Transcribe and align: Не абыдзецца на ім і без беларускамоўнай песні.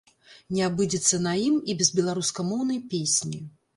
Не 0.55 0.61
абыдзецца 0.67 1.19
на 1.27 1.33
ім 1.49 1.59
і 1.73 1.75
без 1.81 1.91
беларускамоўнай 1.99 2.81
песні. 2.95 3.45